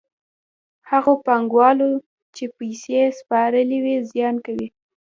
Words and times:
هغو 0.89 1.13
پانګوالو 1.25 1.91
چې 2.35 2.43
پیسې 2.57 2.99
سپارلې 3.19 3.79
وي 3.83 3.95
زیان 4.11 4.35
کوي 4.45 4.67